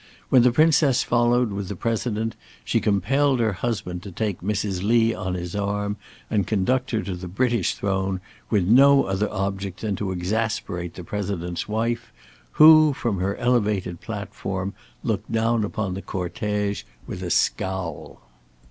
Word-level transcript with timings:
When 0.29 0.41
the 0.41 0.51
Princess 0.51 1.03
followed 1.03 1.51
with 1.51 1.67
the 1.67 1.75
President, 1.75 2.35
she 2.65 2.79
compelled 2.81 3.39
her 3.39 3.53
husband 3.53 4.01
to 4.01 4.11
take 4.11 4.41
Mrs. 4.41 4.81
Lee 4.81 5.13
on 5.13 5.35
his 5.35 5.55
arm 5.55 5.95
and 6.27 6.47
conduct 6.47 6.89
her 6.89 7.03
to 7.03 7.15
the 7.15 7.27
British 7.27 7.75
throne, 7.75 8.19
with 8.49 8.65
no 8.65 9.03
other 9.03 9.29
object 9.31 9.81
than 9.81 9.95
to 9.97 10.11
exasperate 10.11 10.95
the 10.95 11.03
President's 11.03 11.69
wife, 11.69 12.11
who, 12.53 12.93
from 12.93 13.19
her 13.19 13.35
elevated 13.35 14.01
platform, 14.01 14.73
looked 15.03 15.31
down 15.31 15.63
upon 15.63 15.93
the 15.93 16.01
cortège 16.01 16.81
with 17.05 17.21
a 17.21 17.29
scowl. 17.29 18.23